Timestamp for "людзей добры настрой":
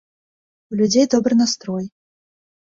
0.79-1.85